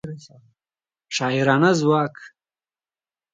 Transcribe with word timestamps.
شاعرانه 1.15 1.71
ځواک 1.79 2.15